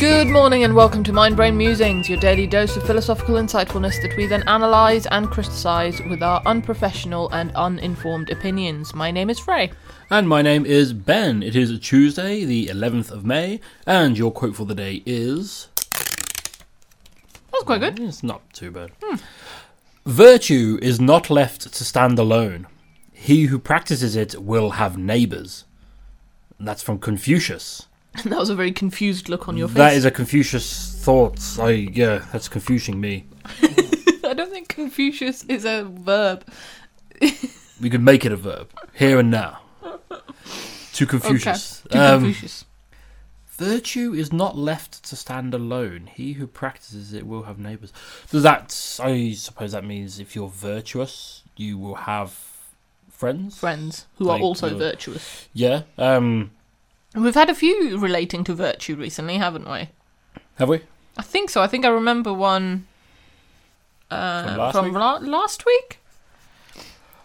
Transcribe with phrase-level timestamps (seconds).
[0.00, 4.16] Good morning and welcome to Mind Brain Musings, your daily dose of philosophical insightfulness that
[4.16, 8.92] we then analyse and criticise with our unprofessional and uninformed opinions.
[8.92, 9.70] My name is Frey.
[10.10, 11.44] And my name is Ben.
[11.44, 15.68] It is Tuesday, the 11th of May, and your quote for the day is.
[15.92, 18.00] That's quite good.
[18.00, 18.90] It's not too bad.
[20.04, 22.66] Virtue is not left to stand alone.
[23.12, 25.66] He who practices it will have neighbours.
[26.58, 27.86] That's from Confucius.
[28.24, 29.76] That was a very confused look on your face.
[29.76, 31.38] That is a Confucius thought.
[31.60, 33.26] I yeah, that's confusing me.
[34.24, 36.44] I don't think Confucius is a verb.
[37.80, 39.58] We could make it a verb here and now.
[40.94, 41.82] To Confucius.
[41.86, 41.98] Okay.
[41.98, 42.64] To Um, Confucius.
[43.56, 46.08] Virtue is not left to stand alone.
[46.12, 47.92] He who practices it will have neighbours.
[48.30, 49.00] Does that?
[49.02, 52.30] I suppose that means if you're virtuous, you will have
[53.10, 53.58] friends.
[53.58, 55.48] Friends who are also your- virtuous.
[55.52, 55.82] Yeah.
[55.98, 56.52] Um.
[57.14, 59.88] We've had a few relating to virtue recently, haven't we?
[60.56, 60.80] Have we?
[61.16, 61.62] I think so.
[61.62, 62.86] I think I remember one
[64.10, 64.94] uh, From last from week?
[64.94, 65.98] la- last week.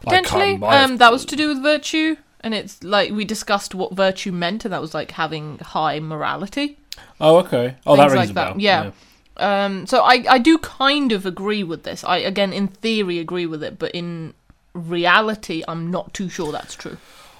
[0.00, 4.30] Potentially, um, that was to do with virtue, and it's like we discussed what virtue
[4.30, 6.78] meant, and that was like having high morality.
[7.20, 7.76] Oh, okay.
[7.86, 8.60] Oh, that rings like a that, bell.
[8.60, 8.90] yeah.
[9.38, 12.04] Um, so I, I do kind of agree with this.
[12.04, 14.34] I again, in theory, agree with it, but in
[14.74, 16.98] reality, I'm not too sure that's true.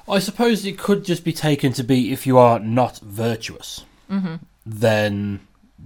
[0.08, 4.36] I suppose it could just be taken to be if you are not virtuous, Mm-hmm.
[4.64, 5.40] then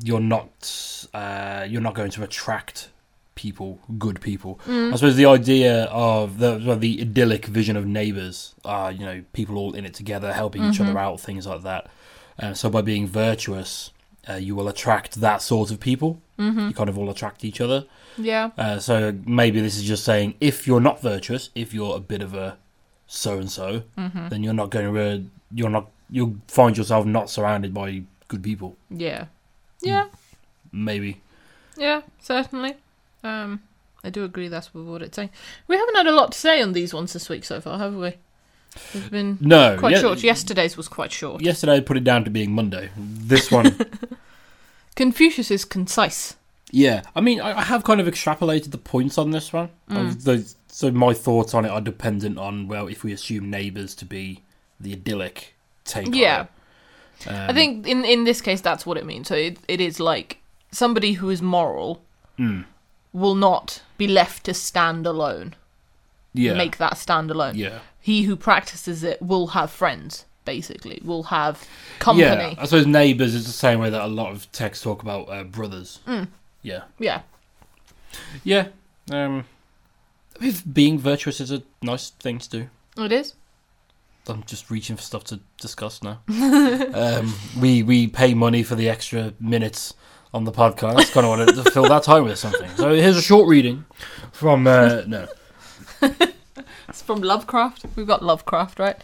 [0.04, 2.88] you're not uh, you're not going to attract
[3.34, 4.60] people, good people.
[4.66, 4.92] Mm.
[4.92, 9.22] I suppose the idea of the well, the idyllic vision of neighbours are you know
[9.32, 10.90] people all in it together, helping each Mm-hmm.
[10.90, 11.90] other out, things like that.
[12.38, 13.90] Uh, so by being virtuous,
[14.28, 16.20] uh, you will attract that sort of people.
[16.38, 16.68] Mm-hmm.
[16.68, 17.84] You kind of all attract each other.
[18.18, 22.00] Yeah, Uh, so maybe this is just saying if you're not virtuous, if you're a
[22.00, 22.58] bit of a
[23.12, 25.18] so and so, then you're not going to uh,
[25.52, 28.76] you're not you'll find yourself not surrounded by good people.
[28.88, 29.24] yeah,
[29.82, 30.06] yeah,
[30.72, 31.20] Maybe.
[31.76, 32.02] yeah.
[32.20, 32.76] Certainly.
[33.24, 33.60] Um,
[34.04, 34.48] I do agree.
[34.48, 35.30] That's what it's saying.
[35.68, 37.94] We haven't had a lot to say on these ones this week so far, have
[37.94, 38.14] we?
[38.92, 39.76] They've been No.
[39.78, 40.22] quite ye- short.
[40.22, 41.42] Yesterday's was quite short.
[41.42, 42.90] Yesterday I put it down to being Monday.
[42.96, 43.76] This one,
[44.96, 46.36] Confucius is concise.
[46.70, 47.02] Yeah.
[47.14, 49.68] I mean, I have kind of extrapolated the points on this one.
[49.90, 50.54] Mm.
[50.68, 54.42] So my thoughts on it are dependent on well, if we assume neighbours to be
[54.78, 55.54] the idyllic
[55.84, 56.14] take.
[56.14, 56.46] Yeah.
[57.26, 59.28] Um, I think in in this case that's what it means.
[59.28, 60.38] So it, it is like
[60.72, 62.02] somebody who is moral
[62.38, 62.64] Mm.
[63.12, 65.54] will not be left to stand alone.
[66.32, 66.54] Yeah.
[66.54, 67.56] Make that stand alone.
[67.56, 67.80] yeah.
[68.00, 70.24] He who practices it will have friends.
[70.46, 72.24] Basically, will have company.
[72.24, 75.28] Yeah, I suppose neighbours is the same way that a lot of texts talk about
[75.28, 75.98] uh, brothers.
[76.06, 76.28] Mm.
[76.62, 77.22] Yeah, Yeah.
[78.44, 78.68] yeah.
[79.10, 79.44] Um,
[80.72, 82.68] being virtuous is a nice thing to do.
[82.98, 83.34] It is.
[84.28, 86.20] I'm just reaching for stuff to discuss now.
[86.94, 89.94] um, we we pay money for the extra minutes
[90.32, 90.96] on the podcast.
[90.96, 92.70] That's kind of wanted to fill that time with something.
[92.76, 93.84] So here's a short reading
[94.32, 95.26] from uh, no.
[96.88, 97.86] It's from Lovecraft.
[97.96, 98.96] We've got Lovecraft, right?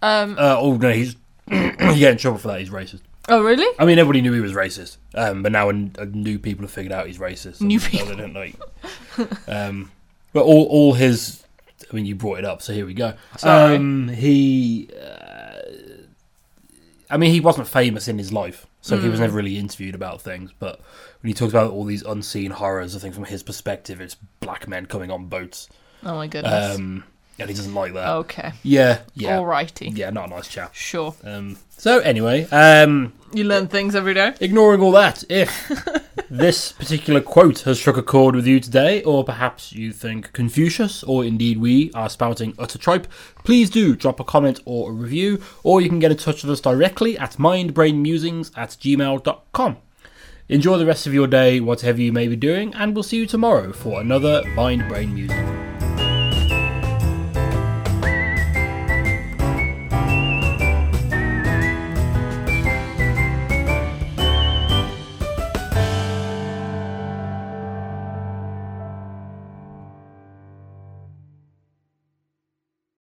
[0.00, 1.16] Um, Uh, oh no, he's
[1.50, 2.60] you get in trouble for that.
[2.60, 3.00] He's racist.
[3.28, 3.66] Oh, really?
[3.78, 7.06] I mean, everybody knew he was racist, um, but now new people have figured out
[7.06, 7.60] he's racist.
[7.60, 8.06] New people.
[8.08, 8.54] They don't like.
[9.48, 9.90] um,
[10.32, 11.44] but all all his.
[11.90, 13.14] I mean, you brought it up, so here we go.
[13.36, 13.76] Sorry.
[13.76, 14.88] Um, he.
[14.98, 15.58] Uh,
[17.10, 19.22] I mean, he wasn't famous in his life, so he was Mm.
[19.24, 20.50] never really interviewed about things.
[20.58, 20.80] But
[21.20, 24.66] when he talks about all these unseen horrors, I think from his perspective, it's black
[24.66, 25.68] men coming on boats,
[26.04, 26.76] Oh my goodness.
[26.78, 27.04] um,
[27.38, 28.08] and he doesn't like that.
[28.08, 28.52] okay.
[28.62, 29.96] Yeah, yeah, Alrighty.
[29.96, 30.10] yeah.
[30.10, 30.74] Not a nice chap.
[30.74, 31.14] Sure.
[31.24, 34.34] Um, so anyway, um, You learn things every day.
[34.40, 35.68] ignoring all that, if
[36.30, 41.02] this particular quote has struck a chord with you today, or perhaps you think Confucius,
[41.02, 43.06] or indeed we, are spouting utter tripe,
[43.42, 46.52] please do drop a comment or a review, or you can get in touch with
[46.52, 49.76] us directly at mindbrainmusings at gmail.com.
[50.48, 53.26] Enjoy the rest of your day, whatever you may be doing, and we'll see you
[53.26, 55.71] tomorrow for another Mind Brain Musing.